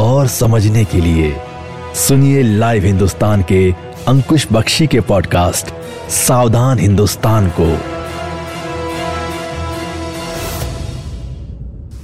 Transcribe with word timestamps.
और 0.00 0.26
समझने 0.28 0.84
के 0.84 1.00
लिए 1.00 1.34
सुनिए 1.96 2.42
लाइव 2.42 2.84
हिंदुस्तान 2.84 3.42
के 3.42 3.70
अंकुश 4.08 4.46
बख्शी 4.52 4.86
के 4.86 5.00
पॉडकास्ट 5.00 5.72
सावधान 6.10 6.78
हिंदुस्तान 6.78 7.48
को। 7.60 7.66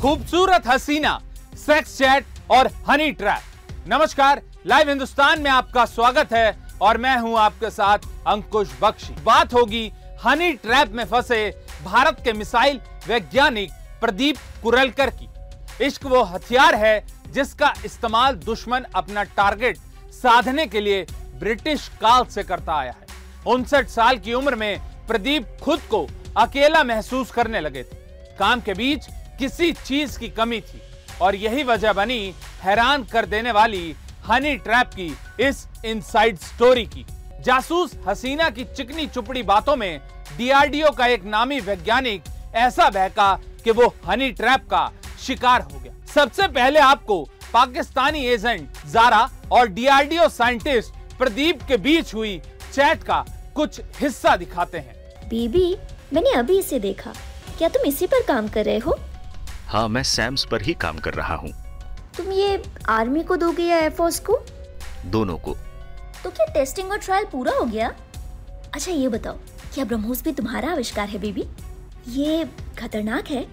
खूबसूरत 0.03 0.67
हसीना 0.67 1.19
सेक्स 1.57 1.97
चैट 1.99 2.25
और 2.51 2.71
हनी 2.91 3.11
ट्रैप 3.13 3.89
नमस्कार, 3.89 4.41
लाइव 4.67 4.89
हिंदुस्तान 4.89 5.43
में 5.43 5.51
आपका 5.51 5.85
स्वागत 5.85 6.33
है 6.33 6.57
और 6.83 6.99
मैं 6.99 7.17
हूँ 7.19 7.39
आपके 7.39 7.71
साथ 7.71 7.99
अंकुश 8.27 8.71
बख्शी। 8.83 9.15
बात 9.25 9.55
होगी 9.55 9.91
हनी 10.25 10.53
ट्रैप 10.55 10.93
में 10.93 11.05
फंसे 11.05 11.49
भारत 11.85 12.23
के 12.25 12.33
मिसाइल 12.33 12.81
वैज्ञानिक 13.09 13.71
प्रदीप 14.01 14.37
कुरलकर 14.63 15.11
की। 15.11 15.29
इश्क 15.87 16.07
वो 16.07 16.23
हथियार 16.25 16.75
है 16.75 16.99
जिसका 17.33 17.73
इस्तेमाल 17.85 18.35
दुश्मन 18.37 18.87
अपना 18.95 19.23
टारगेट 19.37 19.77
साधने 20.13 20.67
के 20.67 20.81
लिए 20.81 21.07
ब्रिटिश 21.41 21.89
काल 22.01 22.25
से 22.25 22.43
करता 22.43 22.75
आया 22.75 22.93
है। 22.93 23.07
उनसठ 23.47 23.89
साल 23.89 24.19
की 24.19 24.35
उम्र 24.35 24.55
में 24.55 24.81
प्रदीप 25.09 25.57
खुद 25.63 25.81
को 25.91 26.07
अकेला 26.37 26.83
महसूस 26.85 27.31
करने 27.31 27.61
लगे 27.61 27.83
थे। 27.83 27.97
काम 28.39 28.61
के 28.61 28.75
बीच 28.75 29.07
किसी 29.39 29.73
चीज़ 29.73 30.19
की 30.19 30.29
कमी 30.29 30.61
थी 30.61 30.81
और 31.23 31.35
यही 31.35 31.63
वजह 31.63 31.93
बनी 31.93 32.35
हैरान 32.63 33.05
कर 33.05 33.27
देने 33.27 33.53
वाली 33.53 33.95
हनी 34.29 34.57
ट्रैप 34.57 34.91
की 34.91 35.07
इस 35.41 35.67
इनसाइड 35.85 36.39
स्टोरी 36.39 36.85
की। 36.87 37.05
जासूस 37.41 37.95
हसीना 38.09 38.49
की 38.51 38.65
चिकनी 38.67 39.07
चुपड़ी 39.07 39.43
बातों 39.43 39.77
में 39.77 40.01
डीआरडीओ 40.37 40.91
का 40.91 41.07
एक 41.07 41.25
नामी 41.25 41.61
वैज्ञानिक 41.61 42.23
ऐसा 42.55 42.89
बहका 42.91 43.35
कि 43.65 43.71
वो 43.71 43.95
हनी 44.07 44.31
ट्रैप 44.33 44.69
का 44.71 44.91
शिकार 45.21 45.63
हो 45.63 45.79
सबसे 46.15 46.47
पहले 46.49 46.79
आपको 46.81 47.23
पाकिस्तानी 47.53 48.25
एजेंट 48.27 48.79
जारा 48.93 49.29
और 49.53 49.69
डीआरडीओ 49.69 50.29
साइंटिस्ट 50.29 51.17
प्रदीप 51.19 51.63
के 51.69 51.77
बीच 51.77 52.15
हुई 52.15 52.41
चैट 52.73 53.03
का 53.03 53.25
कुछ 53.55 53.81
हिस्सा 54.01 54.37
दिखाते 54.37 54.79
हैं। 54.79 55.29
बीबी 55.29 55.65
मैंने 56.13 56.31
अभी 56.31 56.59
इसे 56.59 56.79
देखा। 56.79 57.13
क्या 57.59 57.69
तुम 57.69 57.87
इसी 57.87 58.07
पर 58.07 58.23
काम 58.29 58.49
कर 58.49 58.65
रहे 58.65 58.79
हो? 58.79 58.99
हाँ 59.67 59.89
मैं 59.89 60.03
सैम्स 60.03 60.45
पर 60.51 60.63
ही 60.63 60.75
काम 60.75 60.99
कर 60.99 61.15
रहा 61.15 61.35
हूँ। 61.35 61.53
तुम 62.17 62.33
ये 62.33 62.63
आर्मी 62.91 63.23
को 63.23 63.37
दोगे 63.37 63.65
या 63.65 63.79
एयरफोर्स 63.79 64.19
को? 64.21 64.39
दोनों 65.07 65.39
को। 65.39 65.57
तो 66.25 66.31
क्या 66.31 66.47
टेस्टिंग 66.55 66.91
और 66.91 66.99
ट्रायल 66.99 67.25
पूरा 67.33 67.53
हो 67.53 67.65
गया? 67.65 67.93
अच्छा 68.75 68.93
ये 68.93 69.09
बताओ 69.09 69.39
क्या 69.75 69.85
ब्रह्मोस 69.85 70.23
भी 70.25 70.33
तुम्हारा 70.33 70.71
आविष्कार 70.73 71.09
है 71.09 71.19
बेबी? 71.19 71.47
ये 72.09 72.45
खतरनाक 72.79 73.29
है। 73.29 73.47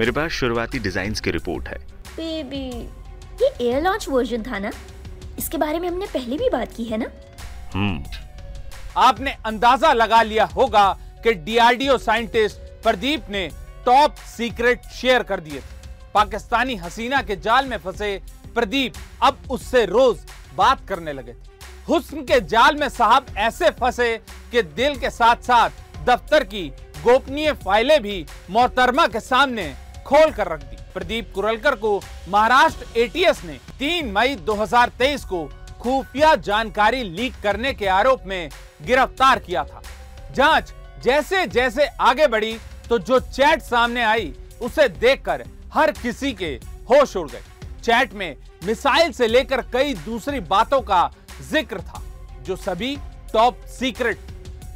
मेरे 0.00 0.12
पास 0.12 0.30
शुरुआती 0.30 0.78
डिज़ाइन 0.78 1.14
की 1.14 1.30
रिपोर्ट 1.30 1.68
है। 1.68 1.78
बेबी 2.16 2.66
ये 3.42 3.48
एयर 3.60 3.82
लॉन्च 3.82 4.08
वर्जन 4.08 4.42
था 4.42 4.58
ना? 4.58 4.70
इसके 5.38 5.58
बारे 5.58 5.78
में 5.78 5.88
हमने 5.88 6.06
पहले 6.06 6.36
भी 6.36 6.48
बात 6.50 6.72
की 6.76 6.84
है 6.84 6.98
ना? 6.98 7.06
हम्म। 7.74 8.04
आपने 8.98 9.34
अंदाज़ा 9.46 9.92
लगा 9.92 10.22
लिया 10.22 10.44
होगा 10.46 10.88
कि 11.24 11.34
डीआरडीओ 11.34 11.96
साइंटिस्ट 11.98 12.58
प्रदीप 12.82 13.30
ने 13.30 13.48
टॉप 13.86 14.14
सीक्रेट 14.28 14.86
शेयर 14.92 15.22
कर 15.22 15.40
दिए। 15.40 15.60
पाकिस्तानी 16.14 16.76
हसीना 16.76 17.22
के 17.22 17.36
जाल 17.36 17.66
में 17.66 17.76
फंसे 17.76 18.20
प्रदीप 18.54 18.94
अब 19.22 19.38
उससे 19.50 19.84
रोज 19.86 20.18
बात 20.56 20.86
करने 20.88 21.12
लगे। 21.12 21.32
थे 21.32 21.50
हुस्न 21.88 22.24
के 22.24 22.40
जाल 22.46 22.76
में 22.76 22.88
साहब 22.88 23.26
ऐसे 23.38 23.70
फंसे 23.80 24.16
कि 24.52 24.62
दिल 24.62 24.96
के 24.96 25.10
साथ 25.10 25.36
साथ 25.42 25.70
दफ्तर 26.06 26.44
की 26.44 26.68
गोपनीय 27.04 27.52
फाइलें 27.64 28.00
भी 28.02 28.24
मोहतरमा 28.50 29.06
के 29.06 29.20
सामने 29.20 29.72
खोल 30.12 30.30
कर 30.32 30.48
रख 30.48 30.60
दी। 30.60 30.76
प्रदीप 30.94 31.30
कुरलकर 31.34 31.74
को 31.74 32.00
महाराष्ट्र 32.28 32.86
एटीएस 33.00 33.42
ने 33.44 33.58
3 33.78 34.10
मई 34.12 34.34
2023 34.46 35.24
को 35.24 35.44
खुफिया 35.82 36.34
जानकारी 36.38 37.02
लीक 37.04 37.34
करने 37.42 37.72
के 37.74 37.86
आरोप 37.88 38.26
में 38.26 38.50
गिरफ़्तार 38.82 39.38
किया 39.38 39.64
था। 39.64 39.82
जाँच 40.34 40.72
जैसे 41.04 41.46
जैसे 41.46 41.86
आगे 42.00 42.26
बढ़ी 42.26 42.56
तो 42.88 42.98
जो 43.00 43.20
चैट 43.20 43.62
सामने 43.62 44.02
आई, 44.02 44.32
उसे 44.62 44.88
देखकर 44.90 45.44
हर 45.74 45.90
किसी 45.92 46.32
के 46.32 46.52
होश 46.90 47.16
उड़ 47.16 47.28
गए। 47.30 47.42
चैट 47.82 48.12
में 48.14 48.36
मिसाइल 48.64 49.12
से 49.12 49.26
लेकर 49.28 49.60
कई 49.72 49.94
दूसरी 49.96 50.40
बातों 50.42 50.80
का 50.82 51.10
ज़िक्र 51.42 51.80
था, 51.80 52.02
जो 52.42 52.56
सभी 52.58 52.96
टॉप 53.32 53.64
सीक्रेट। 53.70 54.30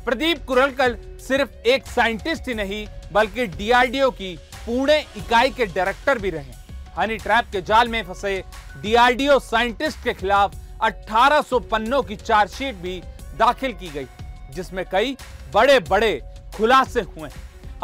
प्रदीप 0.04 0.44
कुरलकर 0.46 0.96
सिर्फ़ 1.20 1.68
एक 1.68 1.86
साइंटिस्ट 1.86 2.48
ही 2.48 2.54
नहीं, 2.54 2.86
बल्कि 3.12 3.46
डीआरडीओ 3.48 4.10
की 4.12 4.36
पुणे 4.66 4.98
इकाई 5.16 5.50
के 5.50 5.66
डायरेक्टर 5.66 6.18
भी 6.18 6.30
रहे। 6.30 6.54
हनी 6.98 7.16
ट्रैप 7.16 7.50
के 7.52 7.60
जाल 7.62 7.88
में 7.88 8.02
फंसे 8.04 8.42
डीआरडीओ 8.82 9.38
साइंटिस्ट 9.40 10.02
के 10.04 10.14
खिलाफ 10.14 10.54
1800 10.84 11.60
पन्नों 11.70 12.02
की 12.02 12.16
चार्जशीट 12.16 12.74
भी 12.74 13.00
दाखिल 13.38 13.72
की 13.72 13.88
गई, 13.88 14.06
जिसमें 14.54 14.84
कई 14.92 15.16
बड़े 15.54 15.78
बड़े 15.80 16.20
खुलासे 16.56 17.00
हुए। 17.00 17.28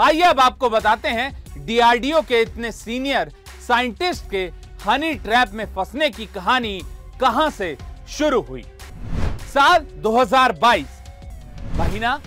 आइए 0.01 0.23
अब 0.23 0.41
आपको 0.41 0.71
बताते 0.71 1.09
हैं 1.09 1.65
डीआरडीओ 1.67 2.21
के 2.23 2.41
इतने 2.43 2.73
सीनियर 2.73 3.33
साइंटिस्ट 3.67 4.31
के 4.31 4.45
हनी 4.87 5.13
ट्रैप 5.15 5.53
में 5.55 5.65
फंसने 5.75 6.09
की 6.11 6.27
कहानी 6.27 6.81
कहाँ 7.21 7.49
से 7.51 7.77
शुरू 8.11 8.41
हुई। 8.43 8.65
साल 9.53 9.87
2022 10.03 10.87
महीना 11.79 12.21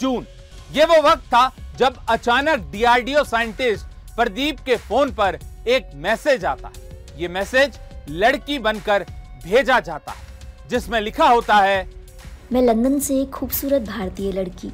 जून। 0.00 0.26
ये 0.72 0.84
वो 0.84 1.00
वक्त 1.02 1.24
था 1.26 1.50
जब 1.78 1.96
अचानक 2.10 2.68
डीआरडीओ 2.72 3.24
साइंटिस्ट 3.24 3.86
प्रदीप 4.16 4.60
के 4.60 4.76
फ़ोन 4.78 5.10
पर 5.12 5.38
एक 5.68 5.90
मैसेज 5.96 6.44
आता 6.44 6.68
है। 6.68 7.20
ये 7.20 7.28
मैसेज 7.28 7.78
लड़की 8.10 8.58
बनकर 8.58 9.04
भेजा 9.44 9.78
जाता 9.80 10.12
है 10.12 10.68
जिसमें 10.70 11.00
लिखा 11.00 11.28
होता 11.28 11.56
है 11.56 11.86
मैं 12.52 12.62
लंदन 12.62 12.98
से 12.98 13.20
एक 13.20 13.30
खूबसूरत 13.30 13.82
भारतीय 13.82 14.32
लड़की 14.32 14.72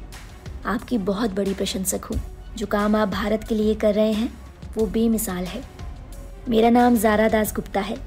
आपकी 0.65 0.97
बहुत 0.99 1.31
बड़ी 1.31 1.53
प्रशंसक 1.53 2.05
हूँ। 2.05 2.19
जो 2.57 2.65
काम 2.67 2.95
आप 2.95 3.09
भारत 3.09 3.43
के 3.49 3.55
लिए 3.55 3.75
कर 3.75 3.93
रहे 3.93 4.11
हैं 4.11 4.31
वो 4.77 4.85
बेमिसाल 4.87 5.45
है। 5.45 5.61
मेरा 6.49 6.69
नाम 6.69 6.97
जारा 6.97 7.27
दास 7.29 7.53
गुप्ता 7.55 7.81
है। 7.81 7.97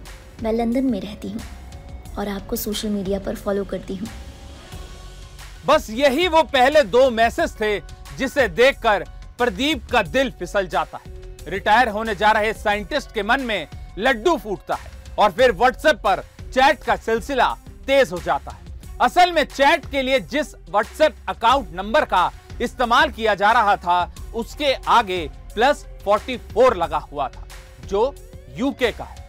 मैं 0.43 0.53
लंदन 0.53 0.85
में 0.85 1.01
रहती 1.01 1.29
हूँ 1.29 1.41
और 2.19 2.29
आपको 2.29 2.57
सोशल 2.57 2.89
मीडिया 2.89 3.19
पर 3.19 3.35
फॉलो 3.37 3.65
करती 3.65 3.97
हूँ। 3.97 4.09
बस 5.67 5.91
यही 5.91 6.29
वो 6.29 6.43
पहले 6.43 6.83
दो 6.85 7.09
मैसेज 7.11 7.55
थे 7.61 7.79
जिसे 8.19 8.49
देखकर 8.51 9.05
प्रदीप 9.39 9.87
का 9.93 10.03
दिल 10.03 10.31
फिसल 10.31 10.67
जाता 10.67 10.99
है। 10.99 11.22
रिटायर 11.49 11.89
होने 11.89 12.15
जा 12.15 12.31
रहे 12.33 12.53
साइंटिस्ट 12.53 13.13
के 13.15 13.23
मन 13.23 13.41
में 13.41 13.69
लड्डू 13.99 14.37
फूटता 14.37 14.75
है 14.75 14.91
और 15.19 15.33
फिर 15.33 15.53
व्हाट्सएप 15.53 15.97
पर 15.97 16.23
चैट 16.45 16.83
का 16.85 16.97
सिलसिला 16.97 17.49
तेज 17.87 18.13
हो 18.13 18.19
जाता 18.19 18.51
है। 18.51 18.61
असल 19.01 19.33
में 19.33 19.45
चैट 19.45 19.91
के 19.91 20.03
लिए 20.03 20.21
जिस 20.21 20.55
व्हाट्सएप 20.71 21.17
अकाउंट 21.29 21.75
नंबर 21.75 22.05
का 22.05 22.31
इस्तेमाल 22.61 23.11
किया 23.11 23.35
जा 23.35 23.53
रहा 23.53 23.77
था, 23.77 24.13
उसके 24.35 24.73
आगे 24.75 25.27
प्लस 25.55 25.85
44 26.05 26.77
लगा 26.77 26.99
हुआ 26.99 27.29
था, 27.29 27.47
जो 27.87 28.15
यूके 28.57 28.91
का 28.93 29.05
है। 29.05 29.21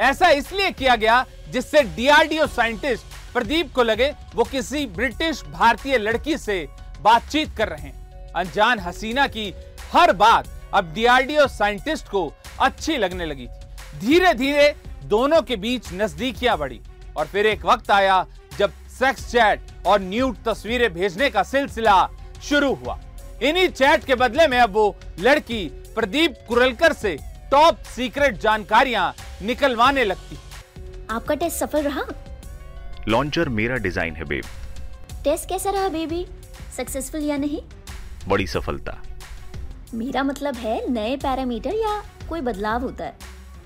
ऐसा 0.00 0.28
इसलिए 0.30 0.70
किया 0.70 0.96
गया 0.96 1.24
जिससे 1.48 1.82
डीआरडीओ 1.96 2.46
साइंटिस्ट 2.46 3.04
प्रदीप 3.32 3.72
को 3.74 3.82
लगे 3.82 4.12
वो 4.34 4.44
किसी 4.44 4.86
ब्रिटिश 4.86 5.42
भारतीय 5.44 5.98
लड़की 5.98 6.36
से 6.38 6.66
बातचीत 7.00 7.56
कर 7.56 7.68
रहे 7.68 7.82
हैं। 7.82 8.32
अनजान 8.32 8.78
हसीना 8.78 9.26
की 9.26 9.52
हर 9.92 10.12
बात 10.12 10.48
अब 10.74 10.92
डीआरडीओ 10.94 11.46
साइंटिस्ट 11.48 12.08
को 12.08 12.32
अच्छी 12.60 12.96
लगने 12.96 13.26
लगी 13.26 13.46
थी। 13.46 13.98
धीरे 14.00 14.32
धीरे 14.34 14.74
दोनों 15.06 15.40
के 15.42 15.56
बीच 15.56 15.92
नजदीकियाँ 15.92 16.56
बढ़ी 16.58 16.80
और 17.16 17.26
फिर 17.26 17.46
एक 17.46 17.64
वक्त 17.66 17.90
आया 17.90 18.24
जब 18.58 18.72
सेक्स 18.90 19.30
चैट 19.30 19.86
और 19.86 20.00
न्यूड 20.00 20.36
तस्वीरें 20.46 20.92
भेजने 20.94 21.30
का 21.30 21.42
सिलसिला 21.42 22.08
शुरू 22.42 22.72
हुआ। 22.74 22.98
इन्हीं 23.42 23.68
चैट 23.68 24.04
के 24.04 24.14
बदले 24.14 24.46
में 24.46 24.58
अब 24.60 24.72
वो 24.72 24.94
लड़की 25.20 25.64
प्रदीप 25.94 26.34
कुरलकर 26.48 26.92
से 26.92 27.16
टॉप 27.50 27.82
सीक्रेट 27.86 28.38
जानकारियाँ 28.40 29.14
निकलवाने 29.42 30.04
लगती। 30.04 30.38
आपका 31.10 31.34
टेस्ट 31.34 31.58
सफल 31.58 31.82
रहा? 31.82 32.02
लॉन्चर 33.08 33.48
मेरा 33.48 33.76
डिज़ाइन 33.78 34.16
है 34.16 34.24
बेब 34.24 34.44
टेस्ट 35.24 35.48
कैसा 35.48 35.70
रहा 35.70 35.88
बेबी 35.88 36.26
सक्सेसफुल 36.76 37.22
या 37.22 37.36
नहीं? 37.36 37.60
बड़ी 38.28 38.46
सफलता। 38.46 39.00
मेरा 39.94 40.22
मतलब 40.22 40.54
है 40.54 40.90
नए 40.90 41.16
पैरामीटर 41.16 41.74
या 41.74 42.02
कोई 42.28 42.40
बदलाव 42.40 42.82
होता 42.82 43.04
है। 43.04 43.16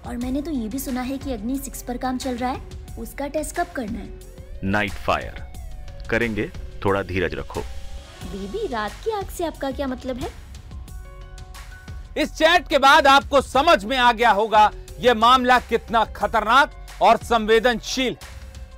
और 0.07 0.17
मैंने 0.17 0.43
तो 0.43 0.51
ये 0.51 0.69
भी 0.69 0.79
सुना 0.79 1.01
है 1.01 1.19
कि 1.19 1.33
अग्नि 1.33 1.57
सिक्स 1.59 1.83
पर 1.83 1.97
काम 1.97 2.19
चल 2.19 2.37
रहा 2.37 2.51
है 2.51 2.97
उसका 2.99 3.27
टेस्ट 3.27 3.57
कब 3.57 3.67
करना 3.67 3.99
है? 3.99 4.09
नाइट 4.65 4.93
फायर 5.07 5.43
करेंगे 6.11 6.51
थोड़ा 6.85 7.03
धीरज 7.03 7.35
रखो। 7.35 7.61
बेबी 8.25 8.67
रात 8.67 8.93
की 9.05 9.11
आग 9.11 9.29
से 9.29 9.45
आपका 9.45 9.71
क्या 9.71 9.87
मतलब 9.87 10.17
है? 10.17 10.31
इस 12.17 12.33
चैट 12.33 12.69
के 12.69 12.79
बाद 12.79 13.07
आपको 13.07 13.41
समझ 13.41 13.85
में 13.85 13.97
आ 13.97 14.13
गया 14.13 14.31
होगा 14.31 14.71
ये 15.01 15.15
मामला 15.15 15.59
कितना 15.61 16.05
खतरनाक 16.17 17.03
और 17.03 17.17
संवेदनशील 17.25 18.17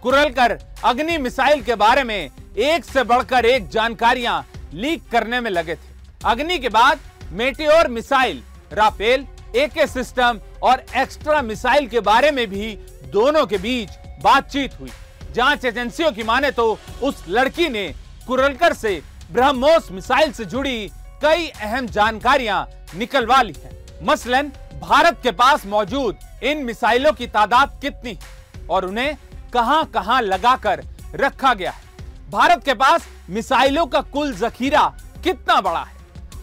कुरलकर 0.02 0.58
अग्नि 0.84 1.18
मिसाइल 1.18 1.62
के 1.62 1.74
बारे 1.76 2.04
में 2.04 2.30
एक 2.58 2.84
से 2.84 3.02
बढ़कर 3.04 3.44
एक 3.44 3.68
जानकारियाँ 3.68 4.44
लीक 4.74 5.08
करने 5.10 5.40
में 5.40 5.50
लगे 5.50 5.74
थे। 5.74 5.94
अग्नि 6.24 6.58
के 6.58 6.68
बाद 6.68 6.98
Meteor 7.32 7.88
missile, 7.88 8.42
Rafale, 8.72 9.26
AK 9.56 9.86
system 9.86 10.40
और 10.62 10.84
एक्स्ट्रा 10.96 11.42
मिसाइल 11.42 11.86
के 11.88 12.00
बारे 12.00 12.30
में 12.30 12.46
भी 12.50 12.72
दोनों 13.12 13.46
के 13.46 13.58
बीच 13.58 13.90
बातचीत 14.22 14.80
हुई। 14.80 14.90
जाँच 15.32 15.64
एजेंसियों 15.64 16.12
की 16.12 16.22
माने 16.22 16.50
तो 16.50 16.78
उस 17.02 17.24
लड़की 17.28 17.68
ने 17.68 17.94
कुरलकर 18.26 18.72
से 18.72 19.02
ब्रह्मोस 19.32 19.90
मिसाइल 19.92 20.32
से 20.32 20.44
जुड़ी 20.44 20.88
कई 21.22 21.48
अहम 21.48 21.86
जानकारियाँ 21.86 22.68
निकलवा 22.94 23.42
ली 23.42 23.54
है। 23.64 23.70
मसलन, 24.02 24.52
भारत 24.80 25.20
के 25.22 25.30
पास 25.30 25.66
मौजूद 25.66 26.16
इन 26.42 26.58
मिसाइलों 26.58 27.12
की 27.12 27.26
तादाद 27.26 27.78
कितनी 27.82 28.10
है 28.10 28.66
और 28.70 28.84
उन्हें 28.84 29.16
कहाँ 29.52 29.84
कहाँ 29.84 30.20
लगाकर 30.22 30.84
रखा 31.14 31.54
गया 31.54 31.70
है? 31.70 31.84
भारत 32.30 32.64
के 32.64 32.74
पास 32.74 33.08
मिसाइलों 33.30 33.86
का 33.86 34.00
कुल 34.00 34.34
जखीरा 34.34 34.82
कितना 35.24 35.60
बड़ा 35.60 35.80
है? 35.80 35.95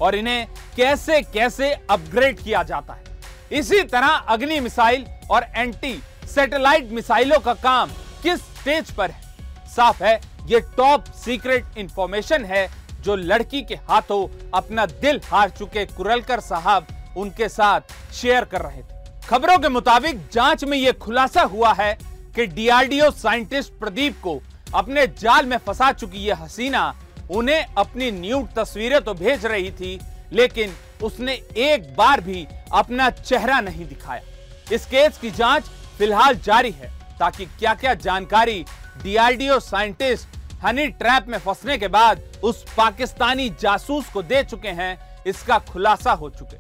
और 0.03 0.15
इन्हें 0.15 0.47
कैसे 0.75 1.21
कैसे 1.23 1.71
अपग्रेड 1.89 2.39
किया 2.39 2.63
जाता 2.63 2.93
है। 2.93 3.03
इसी 3.51 3.81
तरह 3.83 4.07
अग्नि 4.07 4.59
मिसाइल 4.59 5.05
और 5.31 5.45
एंटी 5.55 5.93
सैटेलाइट 6.25 6.91
मिसाइलों 6.91 7.39
का 7.39 7.53
काम 7.53 7.89
किस 8.23 8.39
स्टेज 8.53 8.91
पर 8.91 9.11
है? 9.11 9.21
साफ़ 9.75 10.03
है, 10.03 10.19
ये 10.45 10.59
टॉप 10.77 11.03
सीक्रेट 11.15 11.77
इंफॉर्मेशन 11.77 12.45
है 12.45 12.67
जो 13.01 13.15
लड़की 13.15 13.61
के 13.61 13.75
हाथों 13.89 14.27
अपना 14.53 14.85
दिल 14.85 15.21
हार 15.25 15.49
चुके 15.49 15.85
कुरलकर 15.85 16.39
साहब 16.39 16.87
उनके 17.17 17.49
साथ 17.49 18.13
शेयर 18.13 18.45
कर 18.45 18.61
रहे 18.61 18.81
थे। 18.81 19.27
खबरों 19.27 19.57
के 19.57 19.69
मुताबिक 19.69 20.27
जाँच 20.33 20.63
में 20.63 20.77
यह 20.77 20.91
खुलासा 20.91 21.41
हुआ 21.41 21.73
है 21.73 21.93
कि 22.35 22.45
डीआरडीओ 22.47 23.09
साइंटिस्ट 23.11 23.73
प्रदीप 23.73 24.19
को 24.23 24.39
अपने 24.75 25.05
जाल 25.19 25.45
में 25.45 25.57
फंसा 25.57 25.91
चुकी 25.91 26.17
यह 26.17 26.37
हसीना 26.37 26.83
उन्हें 27.29 27.65
अपनी 27.77 28.09
न्यूड 28.11 28.47
तस्वीरें 28.55 29.01
तो 29.01 29.13
भेज 29.13 29.45
रही 29.45 29.71
थी, 29.71 29.99
लेकिन 30.33 30.73
उसने 31.03 31.33
एक 31.57 31.93
बार 31.95 32.21
भी 32.21 32.47
अपना 32.73 33.09
चेहरा 33.09 33.59
नहीं 33.61 33.85
दिखाया। 33.85 34.21
इस 34.71 34.85
केस 34.85 35.17
की 35.17 35.31
जाँच 35.31 35.63
फ़िलहाल 35.97 36.35
जारी 36.35 36.71
है, 36.71 36.91
ताकि 37.19 37.45
क्या 37.45 37.73
क्या 37.73 37.93
जानकारी 37.95 38.63
डीआरडीओ 39.03 39.59
साइंटिस्ट 39.59 40.37
हनी 40.63 40.87
ट्रैप 40.89 41.27
में 41.27 41.37
फंसने 41.37 41.77
के 41.77 41.87
बाद 41.87 42.21
उस 42.43 42.63
पाकिस्तानी 42.77 43.49
जासूस 43.61 44.09
को 44.09 44.21
दे 44.23 44.43
चुके 44.43 44.67
हैं, 44.69 44.97
इसका 45.27 45.57
खुलासा 45.61 46.11
हो 46.11 46.29
चुके। 46.29 46.57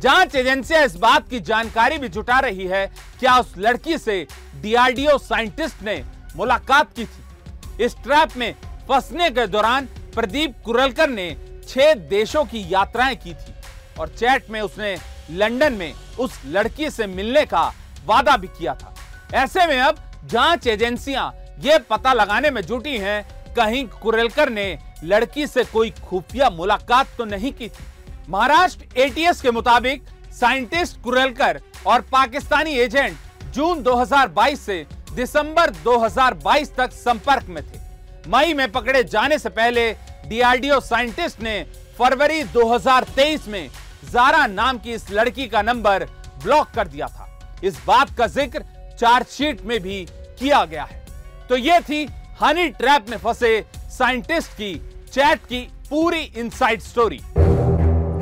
जाँच 0.00 0.34
एजेंसियाँ 0.34 0.84
इस 0.84 0.96
बात 0.96 1.28
की 1.28 1.40
जानकारी 1.40 1.98
भी 1.98 2.08
जुटा 2.08 2.38
रही 2.40 2.66
है, 2.66 2.86
क्या 3.20 3.38
उस 3.38 3.54
लड़की 3.58 3.98
से 3.98 4.26
डीआरडीओ 4.62 5.16
साइंटिस्ट 5.18 5.82
ने 5.82 6.02
मुलाकात 6.36 6.92
की 6.96 7.04
थी। 7.04 7.84
इस 7.84 7.96
ट्रैप 7.96 8.36
में 8.36 8.54
फंसने 8.88 9.30
के 9.30 9.46
दौरान 9.46 9.88
प्रदीप 10.18 10.54
कुरलकर 10.64 11.10
ने 11.10 11.26
छह 11.68 11.92
देशों 12.10 12.44
की 12.44 12.64
यात्राएँ 12.68 13.16
की 13.16 13.34
थी 13.34 13.52
और 14.00 14.08
चैट 14.08 14.48
में 14.50 14.60
उसने 14.60 14.96
लंदन 15.30 15.72
में 15.72 15.92
उस 16.20 16.40
लड़की 16.46 16.88
से 16.90 17.06
मिलने 17.06 17.44
का 17.46 17.62
वादा 18.06 18.36
भी 18.36 18.48
किया 18.48 18.74
था। 18.74 18.94
ऐसे 19.34 19.66
में 19.66 19.78
अब 19.80 19.98
जाँच 20.24 20.66
एजेंसियाँ 20.66 21.32
ये 21.60 21.78
पता 21.90 22.12
लगाने 22.12 22.50
में 22.50 22.60
जुटी 22.62 22.96
हैं, 22.98 23.54
कहीं 23.54 23.86
कुरलकर 23.94 24.50
ने 24.50 24.66
लड़की 25.04 25.46
से 25.46 25.64
कोई 25.64 25.90
खुफिया 26.04 26.50
मुलाकात 26.50 27.16
तो 27.18 27.24
नहीं 27.26 27.52
की 27.52 27.68
थी। 27.68 27.84
महाराष्ट्र 28.28 29.00
एटीएस 29.00 29.40
के 29.40 29.50
मुताबिक 29.50 30.04
साइंटिस्ट 30.40 31.02
कुरलकर 31.02 31.60
और 31.86 32.00
पाकिस्तानी 32.12 32.78
एजेंट 32.78 33.16
जून 33.54 33.82
2022 33.82 34.66
से 34.66 34.84
दिसंबर 35.14 35.70
2022 35.84 36.76
तक 36.76 36.92
संपर्क 36.94 37.46
में 37.48 37.62
थे। 37.64 37.86
मई 38.26 38.52
में 38.54 38.70
पकड़े 38.72 39.02
जाने 39.04 39.38
से 39.38 39.48
पहले 39.48 39.90
डीआरडीओ 40.28 40.80
साइंटिस्ट 40.80 41.42
ने 41.42 41.66
फरवरी 41.98 42.44
2023 42.44 43.48
में 43.48 43.68
जारा 44.12 44.46
नाम 44.46 44.78
की 44.78 44.92
इस 44.92 45.10
लड़की 45.12 45.46
का 45.46 45.62
नंबर 45.62 46.04
ब्लॉक 46.44 46.66
कर 46.74 46.88
दिया 46.88 47.06
था। 47.06 47.40
इस 47.64 47.78
बात 47.86 48.10
का 48.18 48.26
ज़िक्र 48.26 48.64
चार्जशीट 49.00 49.66
में 49.66 49.82
भी 49.82 50.06
किया 50.38 50.64
गया 50.64 50.84
है। 50.84 51.06
तो 51.48 51.56
ये 51.56 51.80
थी 51.80 52.08
हनी 52.42 52.68
ट्रैप 52.68 53.06
में 53.10 53.18
फंसे 53.18 53.64
साइंटिस्ट 53.90 54.52
की, 54.52 54.82
चैट 55.12 55.38
की 55.38 55.68
पूरी 55.90 56.32
इनसाइड 56.36 56.80
स्टोरी। 56.80 57.20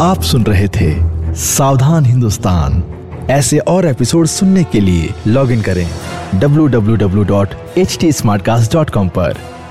आप 0.02 0.22
सुन 0.22 0.44
रहे 0.44 0.68
थे 0.68 1.16
सावधान 1.34 2.04
हिंदुस्तान। 2.04 2.82
ऐसे 3.30 3.58
और 3.58 3.86
एपिसोड 3.86 4.26
सुनने 4.26 4.64
के 4.64 4.80
लिए 4.80 5.14
लॉग 5.26 5.50
इन 5.50 5.62
करें 5.62 5.90
www.htsmartcast.com 6.40 9.08
पर। 9.08 9.55